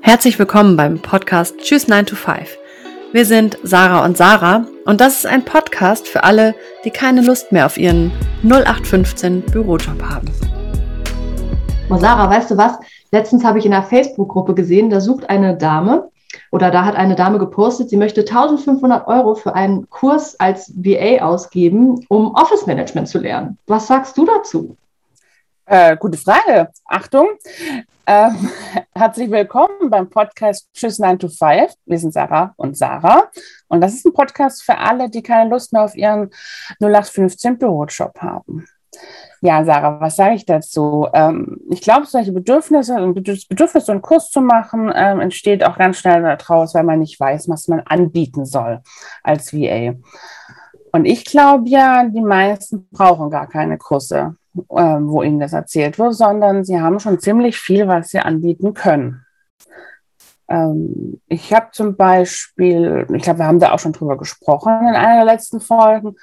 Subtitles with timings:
[0.00, 2.56] Herzlich willkommen beim Podcast Tschüss 9 to 5.
[3.12, 6.54] Wir sind Sarah und Sarah und das ist ein Podcast für alle,
[6.84, 8.12] die keine Lust mehr auf ihren
[8.44, 10.30] 0815 Bürojob haben.
[11.90, 12.78] Oh, Sarah, weißt du was?
[13.10, 16.10] Letztens habe ich in einer Facebook-Gruppe gesehen, da sucht eine Dame
[16.52, 21.24] oder da hat eine Dame gepostet, sie möchte 1500 Euro für einen Kurs als VA
[21.24, 23.58] ausgeben, um Office Management zu lernen.
[23.66, 24.76] Was sagst du dazu?
[25.66, 26.68] Äh, gute Frage.
[26.86, 27.26] Achtung.
[28.10, 28.50] Ähm,
[28.94, 31.74] herzlich willkommen beim Podcast Tschüss 9 to 5.
[31.84, 33.28] Wir sind Sarah und Sarah.
[33.68, 36.30] Und das ist ein Podcast für alle, die keine Lust mehr auf ihren
[36.80, 38.66] 0815 Bürojob haben.
[39.42, 41.06] Ja, Sarah, was sage ich dazu?
[41.12, 45.98] Ähm, ich glaube, solche Bedürfnisse, ein Bedürfnis, einen Kurs zu machen, ähm, entsteht auch ganz
[45.98, 48.80] schnell daraus, weil man nicht weiß, was man anbieten soll
[49.22, 49.96] als VA.
[50.92, 54.37] Und ich glaube ja, die meisten brauchen gar keine Kurse
[54.68, 59.24] wo ihnen das erzählt wird, sondern sie haben schon ziemlich viel, was sie anbieten können.
[60.48, 64.94] Ähm, ich habe zum Beispiel, ich glaube, wir haben da auch schon drüber gesprochen in
[64.94, 66.14] einer der letzten Folgen,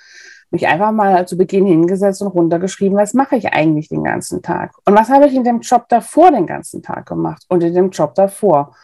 [0.52, 4.72] mich einfach mal zu Beginn hingesetzt und runtergeschrieben, was mache ich eigentlich den ganzen Tag?
[4.86, 7.89] Und was habe ich in dem Job davor den ganzen Tag gemacht und in dem
[7.89, 8.75] Job davor?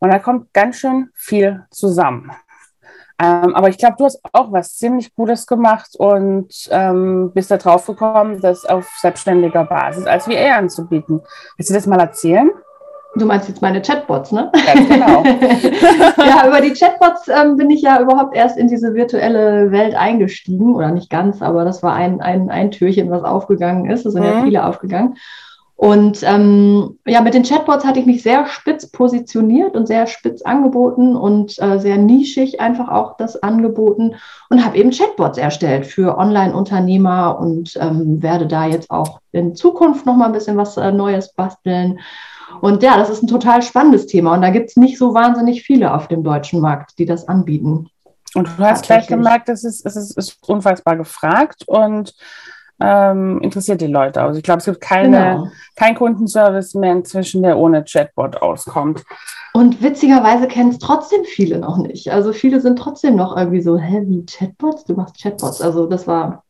[0.00, 2.32] Und da kommt ganz schön viel zusammen.
[3.20, 7.58] Ähm, aber ich glaube, du hast auch was ziemlich Gutes gemacht und ähm, bist da
[7.58, 11.20] drauf gekommen, das auf selbstständiger Basis als VA anzubieten.
[11.56, 12.50] Willst du das mal erzählen?
[13.16, 14.50] Du meinst jetzt meine Chatbots, ne?
[14.52, 15.24] Ganz genau.
[16.16, 20.74] ja, über die Chatbots ähm, bin ich ja überhaupt erst in diese virtuelle Welt eingestiegen.
[20.74, 24.06] Oder nicht ganz, aber das war ein, ein, ein Türchen, was aufgegangen ist.
[24.06, 24.28] Es sind mhm.
[24.28, 25.16] ja viele aufgegangen.
[25.80, 30.42] Und ähm, ja, mit den Chatbots hatte ich mich sehr spitz positioniert und sehr spitz
[30.42, 34.14] angeboten und äh, sehr nischig einfach auch das angeboten
[34.50, 40.04] und habe eben Chatbots erstellt für Online-Unternehmer und ähm, werde da jetzt auch in Zukunft
[40.04, 42.00] noch mal ein bisschen was äh, Neues basteln.
[42.60, 45.62] Und ja, das ist ein total spannendes Thema und da gibt es nicht so wahnsinnig
[45.62, 47.88] viele auf dem deutschen Markt, die das anbieten.
[48.34, 52.14] Und du hast gleich gemerkt, es ist, es ist, ist unfassbar gefragt und
[52.80, 54.22] ähm, interessiert die Leute.
[54.22, 55.48] Also ich glaube, es gibt keine, genau.
[55.76, 59.04] kein Kundenservice mehr inzwischen, der ohne Chatbot auskommt.
[59.52, 62.10] Und witzigerweise kennen es trotzdem viele noch nicht.
[62.10, 64.84] Also viele sind trotzdem noch irgendwie so, hä, wie Chatbots?
[64.84, 65.60] Du machst Chatbots.
[65.60, 66.44] Also das war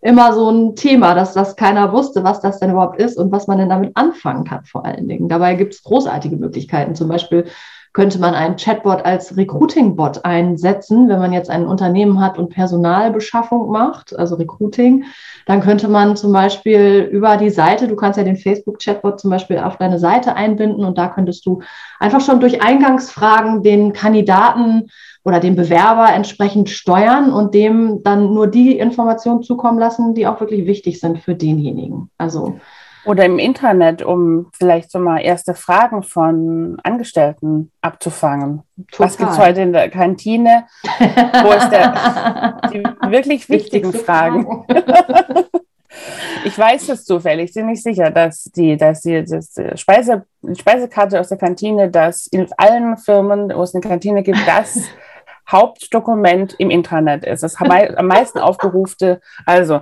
[0.00, 3.46] immer so ein Thema, dass das keiner wusste, was das denn überhaupt ist und was
[3.46, 5.28] man denn damit anfangen kann vor allen Dingen.
[5.28, 6.94] Dabei gibt es großartige Möglichkeiten.
[6.94, 7.46] Zum Beispiel
[7.92, 13.70] könnte man einen Chatbot als Recruiting-Bot einsetzen, wenn man jetzt ein Unternehmen hat und Personalbeschaffung
[13.70, 15.04] macht, also Recruiting.
[15.46, 19.58] Dann könnte man zum Beispiel über die Seite, du kannst ja den Facebook-Chatbot zum Beispiel
[19.58, 21.62] auf deine Seite einbinden und da könntest du
[21.98, 24.86] einfach schon durch Eingangsfragen den Kandidaten
[25.24, 30.40] oder den Bewerber entsprechend steuern und dem dann nur die Informationen zukommen lassen, die auch
[30.40, 32.10] wirklich wichtig sind für denjenigen.
[32.16, 32.60] Also
[33.04, 38.62] oder im Internet, um vielleicht so mal erste Fragen von Angestellten abzufangen.
[38.90, 39.06] Total.
[39.06, 40.64] Was gibt es heute in der Kantine?
[40.98, 44.64] Wo ist der, die wirklich wichtigen Fragen?
[46.44, 50.58] ich weiß es zufällig, ich bin nicht sicher, dass die, dass die, das Speise, die
[50.58, 54.80] Speisekarte aus der Kantine, dass in allen Firmen, wo es eine Kantine gibt, das
[55.50, 57.42] Hauptdokument im Intranet ist.
[57.42, 59.20] Das am meisten aufgerufte.
[59.46, 59.80] Also,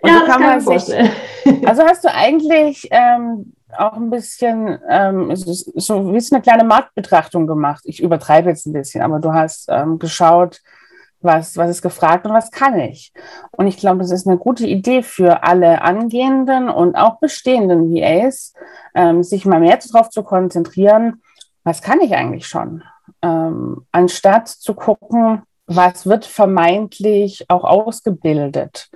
[0.00, 0.94] und ja, so kann man sich.
[1.66, 7.82] Also hast du eigentlich ähm, auch ein bisschen ähm, so wie eine kleine Marktbetrachtung gemacht.
[7.84, 10.60] Ich übertreibe jetzt ein bisschen, aber du hast ähm, geschaut,
[11.20, 13.12] was, was ist gefragt und was kann ich.
[13.50, 18.54] Und ich glaube, das ist eine gute Idee für alle angehenden und auch bestehenden VAs,
[18.94, 21.22] ähm, sich mal mehr darauf zu konzentrieren,
[21.64, 22.82] was kann ich eigentlich schon?
[23.22, 28.88] Ähm, anstatt zu gucken, was wird vermeintlich auch ausgebildet.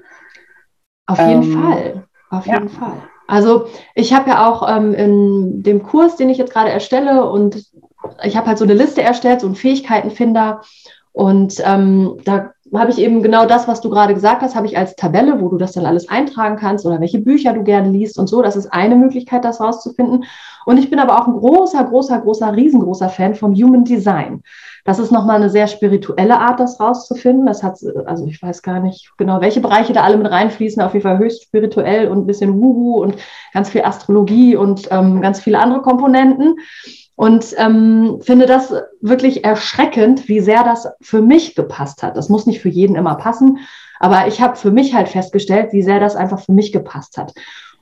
[1.06, 2.78] Auf jeden ähm, Fall, auf jeden ja.
[2.78, 3.02] Fall.
[3.26, 7.64] Also ich habe ja auch ähm, in dem Kurs, den ich jetzt gerade erstelle, und
[8.22, 10.62] ich habe halt so eine Liste erstellt, so einen Fähigkeitenfinder.
[11.12, 14.78] Und ähm, da habe ich eben genau das, was du gerade gesagt hast, habe ich
[14.78, 18.18] als Tabelle, wo du das dann alles eintragen kannst oder welche Bücher du gerne liest
[18.18, 18.40] und so.
[18.40, 20.24] Das ist eine Möglichkeit, das rauszufinden.
[20.64, 24.42] Und ich bin aber auch ein großer, großer, großer, riesengroßer Fan vom Human Design.
[24.84, 27.46] Das ist nochmal eine sehr spirituelle Art, das rauszufinden.
[27.46, 30.82] Das hat, also ich weiß gar nicht genau, welche Bereiche da alle mit reinfließen.
[30.82, 33.16] Auf jeden Fall höchst spirituell und ein bisschen Wuhu und
[33.52, 36.56] ganz viel Astrologie und ähm, ganz viele andere Komponenten.
[37.14, 42.16] Und ähm, finde das wirklich erschreckend, wie sehr das für mich gepasst hat.
[42.16, 43.58] Das muss nicht für jeden immer passen,
[44.00, 47.34] aber ich habe für mich halt festgestellt, wie sehr das einfach für mich gepasst hat.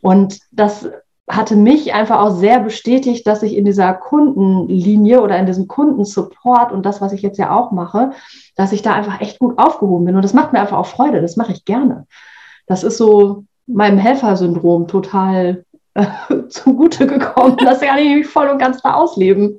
[0.03, 0.89] Und das
[1.31, 6.73] hatte mich einfach auch sehr bestätigt, dass ich in dieser Kundenlinie oder in diesem Kundensupport
[6.73, 8.11] und das, was ich jetzt ja auch mache,
[8.57, 10.17] dass ich da einfach echt gut aufgehoben bin.
[10.17, 11.23] Und das macht mir einfach auch Freude.
[11.23, 12.07] Das mache ich gerne.
[12.67, 15.65] Das ist so meinem Helfersyndrom total
[16.49, 17.57] zugute gekommen.
[17.59, 19.59] Das kann ich nämlich voll und ganz da ausleben.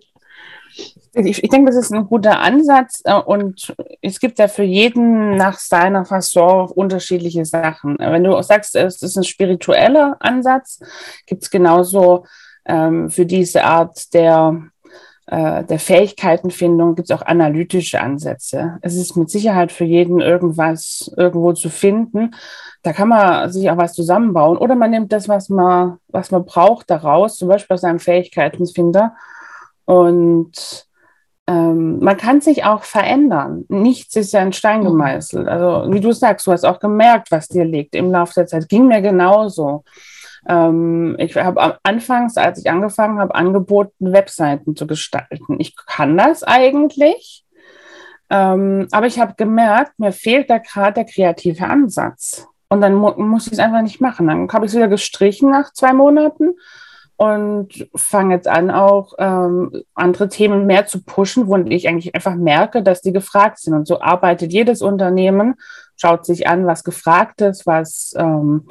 [1.14, 5.36] Ich, ich, denke, das ist ein guter Ansatz äh, und es gibt ja für jeden
[5.36, 7.98] nach seiner Fasson unterschiedliche Sachen.
[8.00, 10.80] Wenn du sagst, es ist ein spiritueller Ansatz,
[11.26, 12.26] gibt es genauso
[12.66, 14.62] ähm, für diese Art der,
[15.26, 18.78] äh, der Fähigkeitenfindung, gibt es auch analytische Ansätze.
[18.82, 22.32] Es ist mit Sicherheit für jeden irgendwas irgendwo zu finden.
[22.84, 26.46] Da kann man sich auch was zusammenbauen oder man nimmt das, was man, was man
[26.46, 29.14] braucht, daraus, zum Beispiel aus einem Fähigkeitenfinder
[29.86, 30.88] und
[31.48, 33.66] ähm, man kann sich auch verändern.
[33.68, 34.86] Nichts ist ja in Stein mhm.
[34.86, 35.48] gemeißelt.
[35.48, 38.70] Also wie du sagst, du hast auch gemerkt, was dir liegt im Laufe der Zeit.
[38.70, 39.84] Ging mir genauso.
[40.48, 45.60] Ähm, ich habe anfangs, als ich angefangen habe, angeboten, Webseiten zu gestalten.
[45.60, 47.44] Ich kann das eigentlich,
[48.30, 52.48] ähm, aber ich habe gemerkt, mir fehlt da gerade der kreative Ansatz.
[52.72, 54.28] Und dann mu muss ich es einfach nicht machen.
[54.28, 56.52] Dann habe ich es wieder gestrichen nach zwei Monaten
[57.18, 62.36] und fange jetzt an, auch ähm, andere Themen mehr zu pushen, wo ich eigentlich einfach
[62.36, 63.74] merke, dass die gefragt sind.
[63.74, 65.56] Und so arbeitet jedes Unternehmen,
[65.98, 68.66] schaut sich an, was gefragt ist, was, ähm,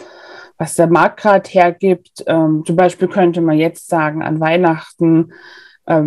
[0.57, 2.25] was der Markt gerade hergibt.
[2.27, 5.35] Ähm, zum Beispiel könnte man jetzt sagen, an Weihnachten,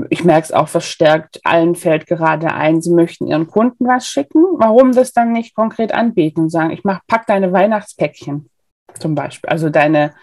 [0.09, 4.44] ich merke es auch verstärkt, allen fällt gerade ein, sie möchten ihren Kunden was schicken.
[4.57, 8.50] Warum das dann nicht konkret anbieten und sagen, ich mach, pack deine Weihnachtspäckchen
[9.00, 10.13] zum Beispiel, also deine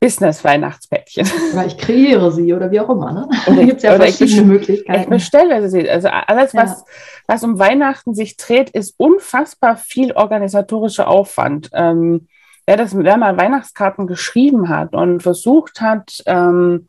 [0.00, 1.28] Business-Weihnachtspäckchen.
[1.52, 3.12] Oder ich kreiere sie oder wie auch immer.
[3.12, 3.28] Ne?
[3.48, 5.02] Oder gibt es ja verschiedene ich Möglichkeiten.
[5.02, 5.90] Ich bestelle sie.
[5.90, 6.62] Also alles, ja.
[6.62, 6.84] was,
[7.26, 11.70] was um Weihnachten sich dreht, ist unfassbar viel organisatorischer Aufwand.
[11.72, 12.28] Ähm,
[12.66, 16.86] wer, das, wer mal Weihnachtskarten geschrieben hat und versucht hat, ähm,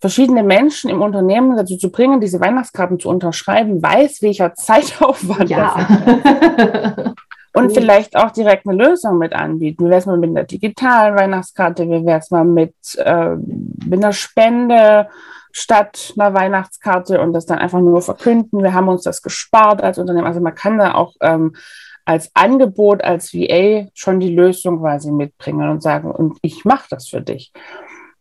[0.00, 5.76] verschiedene Menschen im Unternehmen dazu zu bringen, diese Weihnachtskarten zu unterschreiben, weiß, welcher Zeitaufwand ja.
[5.76, 7.14] das ist.
[7.54, 9.84] Und vielleicht auch direkt eine Lösung mit anbieten.
[9.84, 11.88] Wie wäre es mal mit einer digitalen Weihnachtskarte?
[11.88, 15.08] Wie wäre es mal mit, äh, mit einer Spende
[15.50, 18.62] statt einer Weihnachtskarte und das dann einfach nur verkünden?
[18.62, 20.26] Wir haben uns das gespart als Unternehmen.
[20.26, 21.56] Also man kann da auch ähm,
[22.04, 27.08] als Angebot, als VA schon die Lösung quasi mitbringen und sagen, und ich mache das
[27.08, 27.52] für dich.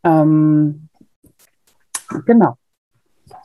[0.04, 0.87] Ähm,
[2.26, 2.56] genau.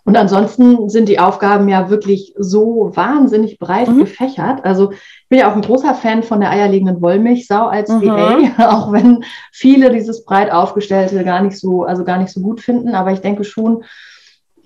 [0.04, 4.00] Und ansonsten sind die Aufgaben ja wirklich so wahnsinnig breit mhm.
[4.00, 4.64] gefächert.
[4.64, 8.02] Also ich bin ja auch ein großer Fan von der eierlegenden Wollmilchsau als mhm.
[8.02, 8.38] VA,
[8.68, 12.94] auch wenn viele dieses breit aufgestellte gar nicht so, also gar nicht so gut finden.
[12.94, 13.84] Aber ich denke schon,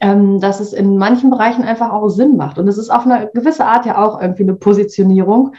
[0.01, 2.59] ähm, dass es in manchen Bereichen einfach auch Sinn macht.
[2.59, 5.55] Und es ist auf eine gewisse Art ja auch irgendwie eine Positionierung.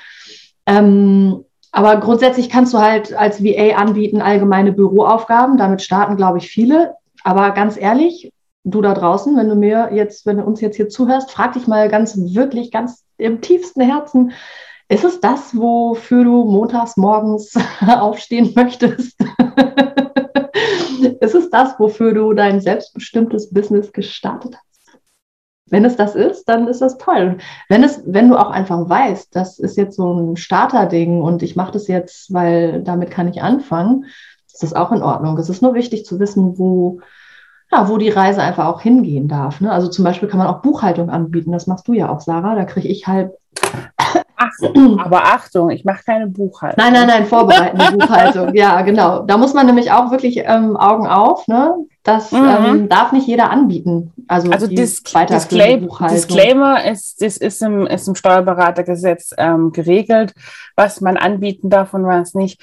[0.65, 5.57] Ähm, aber grundsätzlich kannst du halt als VA anbieten allgemeine Büroaufgaben.
[5.57, 6.95] Damit starten, glaube ich, viele.
[7.23, 8.31] Aber ganz ehrlich,
[8.67, 11.67] du da draußen, wenn du mir jetzt, wenn du uns jetzt hier zuhörst, frag dich
[11.67, 14.31] mal ganz wirklich, ganz im tiefsten Herzen,
[14.89, 17.53] ist es das, wofür du montags morgens
[17.87, 19.17] aufstehen möchtest?
[21.21, 24.65] ist es das, wofür du dein selbstbestimmtes Business gestartet hast?
[25.69, 27.39] Wenn es das ist, dann ist das toll.
[27.67, 31.57] Wenn, es, wenn du auch einfach weißt, das ist jetzt so ein Starterding und ich
[31.57, 34.05] mache das jetzt, weil damit kann ich anfangen,
[34.45, 35.37] ist das auch in Ordnung.
[35.37, 37.01] Es ist nur wichtig zu wissen, wo,
[37.71, 39.61] ja, wo die Reise einfach auch hingehen darf.
[39.61, 39.71] Ne?
[39.71, 41.51] Also zum Beispiel kann man auch Buchhaltung anbieten.
[41.51, 42.55] Das machst du ja auch, Sarah.
[42.55, 43.31] Da kriege ich halt.
[44.97, 46.83] Aber Achtung, ich mache keine Buchhaltung.
[46.83, 48.55] Nein, nein, nein, vorbereitende Buchhaltung.
[48.55, 49.21] Ja, genau.
[49.21, 51.47] Da muss man nämlich auch wirklich ähm, Augen auf.
[51.47, 51.75] Ne?
[52.03, 52.47] Das mhm.
[52.47, 54.13] ähm, darf nicht jeder anbieten.
[54.27, 60.33] Also, also Dis Disclaim Disclaimer ist, ist, ist, im, ist im Steuerberatergesetz ähm, geregelt,
[60.75, 62.61] was man anbieten darf und was nicht.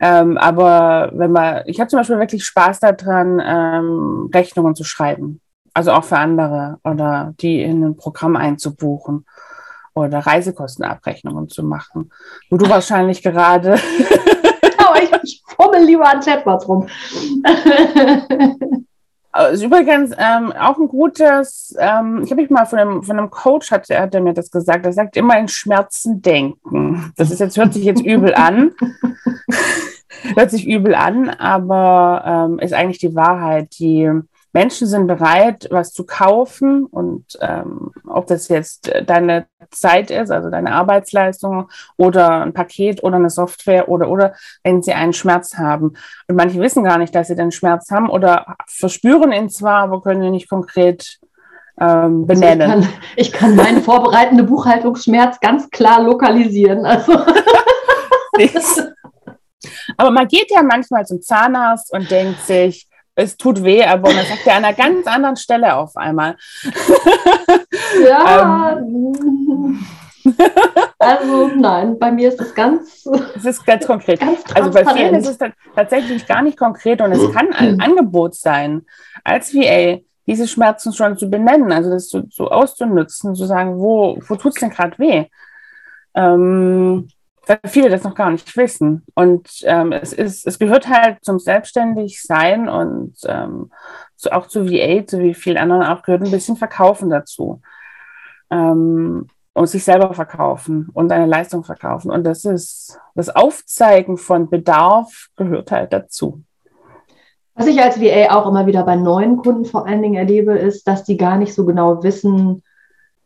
[0.00, 5.40] Ähm, aber wenn man, ich habe zum Beispiel wirklich Spaß daran, ähm, Rechnungen zu schreiben.
[5.74, 9.26] Also auch für andere oder die in ein Programm einzubuchen
[9.94, 12.10] oder Reisekostenabrechnungen zu machen,
[12.50, 13.74] wo du wahrscheinlich gerade.
[14.78, 16.88] Aber ich, ich fummel lieber an Chatbots rum.
[19.52, 23.30] ist übrigens ähm, auch ein gutes, ähm, ich habe mich mal von einem, von einem
[23.30, 27.12] Coach, hat, hat er mir das gesagt, er sagt immer in Schmerzen denken.
[27.16, 28.72] Das ist jetzt, hört sich jetzt übel an.
[30.36, 33.78] hört sich übel an, aber ähm, ist eigentlich die Wahrheit.
[33.78, 34.10] Die
[34.54, 40.48] Menschen sind bereit, was zu kaufen und ähm, ob das jetzt deine Zeit ist, also
[40.48, 45.94] deine Arbeitsleistung oder ein Paket oder eine Software oder oder wenn sie einen Schmerz haben.
[46.28, 50.00] Und manche wissen gar nicht, dass sie den Schmerz haben oder verspüren ihn zwar, aber
[50.02, 51.18] können ihn nicht konkret
[51.80, 52.70] ähm, benennen.
[52.70, 56.86] Also ich, kann, ich kann meinen vorbereitenden Buchhaltungsschmerz ganz klar lokalisieren.
[56.86, 57.12] Also.
[59.96, 64.26] aber man geht ja manchmal zum Zahnarzt und denkt sich, es tut weh, aber man
[64.26, 66.36] sagt ja an einer ganz anderen Stelle auf einmal.
[68.06, 68.76] Ja.
[68.78, 69.78] ähm,
[70.98, 73.08] Also nein, bei mir ist es ganz.
[73.36, 74.20] Es ist ganz konkret.
[74.20, 75.38] Ganz also bei vielen ist es
[75.74, 78.86] tatsächlich gar nicht konkret und es kann ein Angebot sein,
[79.22, 84.18] als VA diese Schmerzen schon zu benennen, also das so, so auszunutzen, zu sagen, wo,
[84.26, 85.26] wo tut es denn gerade weh?
[86.14, 87.08] Ähm,
[87.46, 89.04] weil viele das noch gar nicht wissen.
[89.14, 93.70] Und ähm, es, ist, es gehört halt zum Selbstständigsein und ähm,
[94.16, 97.60] zu, auch zu VA, zu wie vielen anderen auch, gehört ein bisschen Verkaufen dazu.
[98.50, 102.10] Ähm, und sich selber verkaufen und eine Leistung verkaufen.
[102.10, 106.42] Und das ist das Aufzeigen von Bedarf gehört halt dazu.
[107.54, 110.88] Was ich als VA auch immer wieder bei neuen Kunden vor allen Dingen erlebe, ist,
[110.88, 112.64] dass die gar nicht so genau wissen,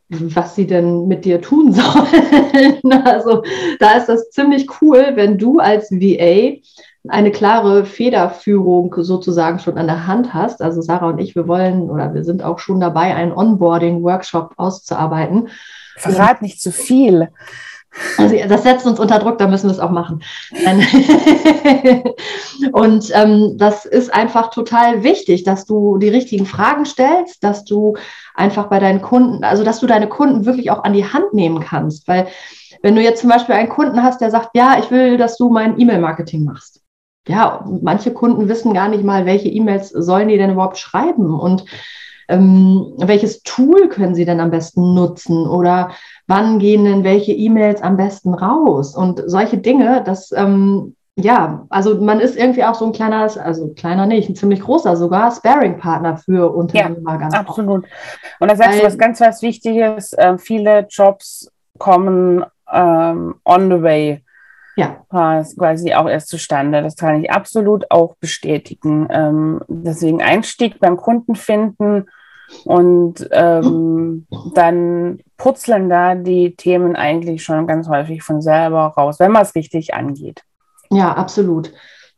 [0.09, 3.03] was sie denn mit dir tun sollen.
[3.05, 3.43] Also
[3.79, 6.59] da ist das ziemlich cool, wenn du als VA
[7.07, 10.61] eine klare Federführung sozusagen schon an der Hand hast.
[10.61, 15.49] Also Sarah und ich, wir wollen oder wir sind auch schon dabei, einen Onboarding-Workshop auszuarbeiten.
[15.95, 17.29] Verrat nicht zu viel.
[18.17, 20.21] Also das setzt uns unter Druck, da müssen wir es auch machen.
[22.71, 27.95] und ähm, das ist einfach total wichtig, dass du die richtigen Fragen stellst, dass du
[28.35, 31.59] einfach bei deinen Kunden, also dass du deine Kunden wirklich auch an die Hand nehmen
[31.59, 32.07] kannst.
[32.07, 32.27] Weil
[32.81, 35.49] wenn du jetzt zum Beispiel einen Kunden hast, der sagt, ja, ich will, dass du
[35.49, 36.81] mein E-Mail-Marketing machst.
[37.27, 41.65] Ja, manche Kunden wissen gar nicht mal, welche E-Mails sollen die denn überhaupt schreiben und
[42.29, 45.89] ähm, welches Tool können sie denn am besten nutzen oder
[46.27, 51.99] wann gehen denn welche E-Mails am besten raus und solche Dinge, das ähm, ja, also
[51.99, 56.15] man ist irgendwie auch so ein kleiner, also kleiner nicht, ein ziemlich großer sogar Sparing-Partner
[56.15, 57.11] für Unternehmer.
[57.11, 57.83] Ja, ganz absolut.
[57.83, 57.93] Oft.
[58.39, 63.81] Und da sagst du was ganz was Wichtiges, äh, viele Jobs kommen ähm, on the
[63.81, 64.23] way
[64.77, 65.03] ja.
[65.09, 66.81] quasi auch erst zustande.
[66.81, 69.07] Das kann ich absolut auch bestätigen.
[69.11, 72.05] Ähm, deswegen Einstieg beim Kunden finden
[72.65, 79.31] und ähm, dann purzeln da die Themen eigentlich schon ganz häufig von selber raus, wenn
[79.31, 80.43] man es richtig angeht.
[80.89, 81.71] Ja, absolut.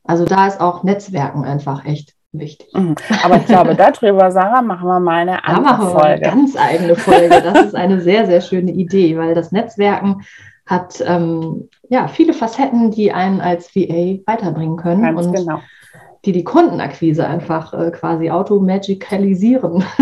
[0.03, 2.73] Also da ist auch Netzwerken einfach echt wichtig.
[2.73, 2.95] Mhm.
[3.23, 6.07] Aber ich glaube, darüber, Sarah, machen wir mal eine andere da Folge.
[6.07, 7.41] Eine ganz eigene Folge.
[7.41, 10.23] Das ist eine sehr, sehr schöne Idee, weil das Netzwerken
[10.65, 15.03] hat ähm, ja viele Facetten, die einen als VA weiterbringen können.
[15.03, 15.59] Ganz und genau
[16.25, 19.83] die die Kundenakquise einfach äh, quasi automagikalisieren.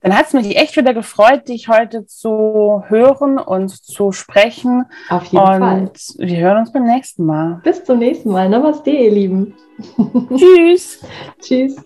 [0.00, 4.84] Dann hat es mich echt wieder gefreut, dich heute zu hören und zu sprechen.
[5.08, 5.90] Auf jeden und Fall.
[6.18, 7.62] Wir hören uns beim nächsten Mal.
[7.64, 8.50] Bis zum nächsten Mal.
[8.50, 9.54] Namaste, ihr Lieben.
[10.36, 11.00] Tschüss.
[11.40, 11.76] Tschüss.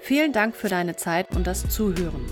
[0.00, 2.24] Vielen Dank für deine Zeit und das Zuhören.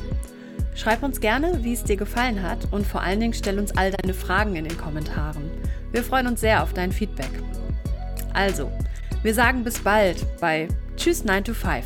[0.79, 3.91] Schreib uns gerne, wie es dir gefallen hat und vor allen Dingen stell uns all
[3.91, 5.51] deine Fragen in den Kommentaren.
[5.91, 7.31] Wir freuen uns sehr auf dein Feedback.
[8.33, 8.71] Also,
[9.25, 11.85] wir sagen bis bald bei Tschüss 9 to 5.